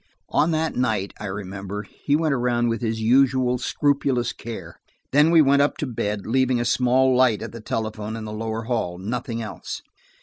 On 0.29 0.49
that 0.49 0.75
night, 0.75 1.13
I 1.19 1.27
remember, 1.27 1.83
he 1.83 2.15
went 2.15 2.33
around 2.33 2.69
with 2.69 2.81
his 2.81 2.99
usual 2.99 3.59
scrupulous 3.59 4.33
care. 4.33 4.79
Then 5.11 5.29
we 5.29 5.43
went 5.43 5.61
up 5.61 5.77
to 5.77 5.85
bed, 5.85 6.25
leaving 6.25 6.59
a 6.59 6.65
small 6.65 7.15
light 7.15 7.43
at 7.43 7.51
the 7.51 7.61
telephone 7.61 8.15
in 8.15 8.25
the 8.25 8.33
lower 8.33 8.63
hall: 8.63 8.97
nothing 8.97 9.43
else. 9.43 9.83